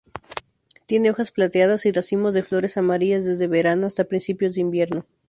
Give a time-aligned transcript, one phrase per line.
[0.87, 5.05] Tiene hojas plateadas y racimos de flores amarillas desde verano hasta principios de invierno.